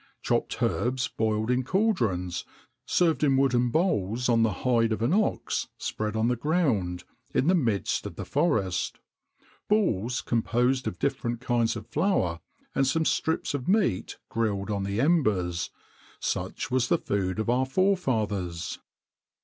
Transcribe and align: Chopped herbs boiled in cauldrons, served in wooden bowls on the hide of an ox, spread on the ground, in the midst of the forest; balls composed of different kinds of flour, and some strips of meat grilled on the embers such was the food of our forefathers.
Chopped 0.23 0.63
herbs 0.63 1.07
boiled 1.09 1.51
in 1.51 1.61
cauldrons, 1.63 2.43
served 2.87 3.23
in 3.23 3.37
wooden 3.37 3.69
bowls 3.69 4.29
on 4.29 4.41
the 4.41 4.51
hide 4.65 4.91
of 4.91 5.03
an 5.03 5.13
ox, 5.13 5.67
spread 5.77 6.15
on 6.15 6.27
the 6.27 6.35
ground, 6.35 7.03
in 7.35 7.45
the 7.45 7.53
midst 7.53 8.07
of 8.07 8.15
the 8.15 8.25
forest; 8.25 8.97
balls 9.69 10.23
composed 10.23 10.87
of 10.87 10.97
different 10.97 11.39
kinds 11.39 11.75
of 11.75 11.85
flour, 11.85 12.39
and 12.73 12.87
some 12.87 13.05
strips 13.05 13.53
of 13.53 13.67
meat 13.67 14.17
grilled 14.27 14.71
on 14.71 14.85
the 14.85 14.99
embers 14.99 15.69
such 16.19 16.71
was 16.71 16.87
the 16.87 16.97
food 16.97 17.37
of 17.37 17.47
our 17.47 17.67
forefathers. 17.67 18.79